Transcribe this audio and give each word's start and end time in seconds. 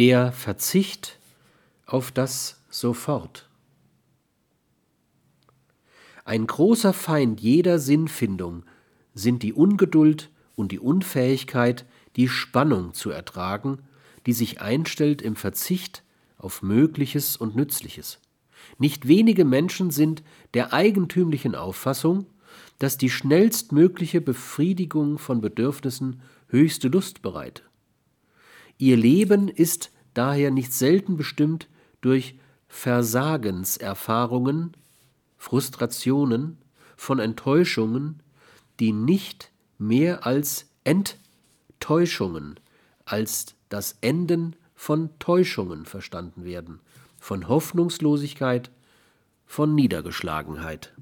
der 0.00 0.32
Verzicht 0.32 1.18
auf 1.84 2.10
das 2.10 2.62
Sofort. 2.70 3.50
Ein 6.24 6.46
großer 6.46 6.94
Feind 6.94 7.38
jeder 7.42 7.78
Sinnfindung 7.78 8.64
sind 9.12 9.42
die 9.42 9.52
Ungeduld 9.52 10.30
und 10.56 10.72
die 10.72 10.78
Unfähigkeit, 10.78 11.84
die 12.16 12.28
Spannung 12.28 12.94
zu 12.94 13.10
ertragen, 13.10 13.80
die 14.24 14.32
sich 14.32 14.62
einstellt 14.62 15.20
im 15.20 15.36
Verzicht 15.36 16.02
auf 16.38 16.62
Mögliches 16.62 17.36
und 17.36 17.54
Nützliches. 17.54 18.20
Nicht 18.78 19.06
wenige 19.06 19.44
Menschen 19.44 19.90
sind 19.90 20.22
der 20.54 20.72
eigentümlichen 20.72 21.54
Auffassung, 21.54 22.24
dass 22.78 22.96
die 22.96 23.10
schnellstmögliche 23.10 24.22
Befriedigung 24.22 25.18
von 25.18 25.42
Bedürfnissen 25.42 26.22
höchste 26.48 26.88
Lust 26.88 27.20
bereite. 27.20 27.64
Ihr 28.80 28.96
Leben 28.96 29.48
ist 29.48 29.92
daher 30.14 30.50
nicht 30.50 30.72
selten 30.72 31.18
bestimmt 31.18 31.68
durch 32.00 32.38
Versagenserfahrungen, 32.66 34.74
Frustrationen, 35.36 36.56
von 36.96 37.18
Enttäuschungen, 37.18 38.22
die 38.80 38.92
nicht 38.92 39.52
mehr 39.76 40.24
als 40.24 40.70
Enttäuschungen, 40.84 42.58
als 43.04 43.54
das 43.68 43.98
Enden 44.00 44.56
von 44.74 45.10
Täuschungen 45.18 45.84
verstanden 45.84 46.44
werden, 46.44 46.80
von 47.18 47.48
Hoffnungslosigkeit, 47.48 48.70
von 49.44 49.74
Niedergeschlagenheit. 49.74 50.94